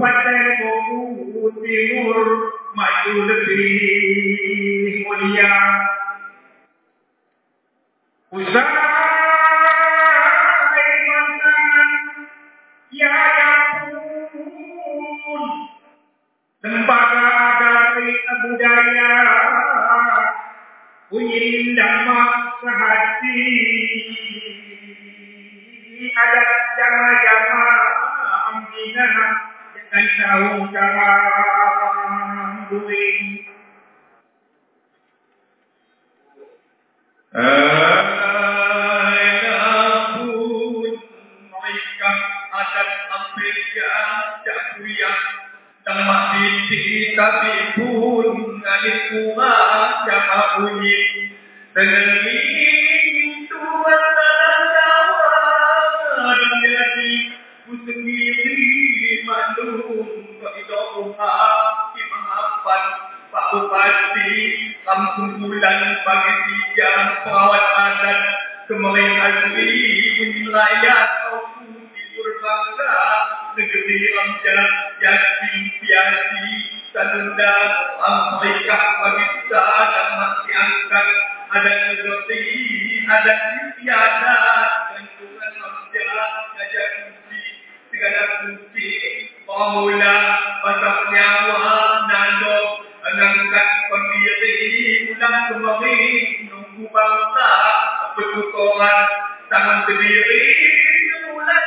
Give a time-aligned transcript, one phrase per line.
[0.00, 2.24] Kabupaten Bogor Timur
[2.72, 5.52] Maju lebih mulia
[8.32, 8.96] Usaha
[12.88, 14.32] Ya Yakun
[16.64, 17.28] Lembaga
[17.60, 19.12] Agami Budaya
[21.12, 22.20] Bunyi Dhamma
[22.64, 23.69] Sehati
[30.18, 31.92] إنه تغاب
[32.72, 33.50] إليه
[47.20, 51.00] tapi pun ada kuat siapa bunyi.
[51.76, 52.79] Terlebih
[61.00, 62.84] Kehidupan Imahapan
[63.32, 64.36] Pak Bupati
[64.84, 66.92] Kampung Bulan Bagi tiga
[67.24, 68.20] adat
[68.68, 69.72] Kemeleng asli
[70.28, 71.00] Wilayah
[71.96, 72.92] Timur Bangsa
[73.56, 76.48] Negeri Ramjan Yasin Piasi
[76.92, 77.54] Sanunda
[78.04, 81.08] Amerika Pakistan Dan masih angkat
[81.48, 82.42] Ada seperti
[83.08, 84.36] Ada istiada
[84.92, 87.42] Dan Tuhan Ramjan Gajah kunci
[87.88, 88.90] Segala kunci
[89.50, 90.18] Paula
[90.62, 94.54] Batak nyawa Nando Mengangkat pendiri
[95.10, 95.98] Ulang kembali
[96.46, 97.50] Nunggu bangsa.
[98.14, 99.10] Pertukaran
[99.50, 100.42] Tangan berdiri
[101.34, 101.66] Ulang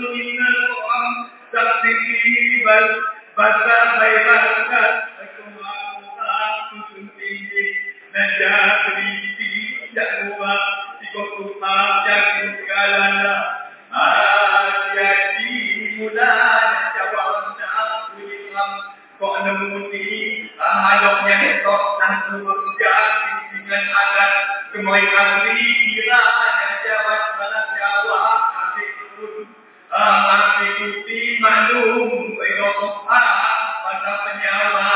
[0.00, 1.12] Minal orang
[1.52, 2.86] Saksi bal
[3.36, 4.63] Basa bayrakat Kusun
[19.44, 20.08] Kok nemuni
[20.56, 22.94] Haloknya esok Nanti bekerja
[23.52, 24.32] Dengan adat
[24.72, 26.22] Kemai ahli Kira
[26.64, 28.88] Yang jawab Malah jawab Kasih
[29.20, 29.44] pun
[29.92, 31.44] Masih putih
[32.40, 33.24] Bedokoha
[33.84, 34.93] Pada penyawa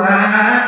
[0.00, 0.67] Allah.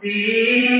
[0.00, 0.79] Be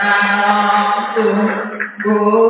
[0.00, 1.16] Thank
[2.04, 2.49] you.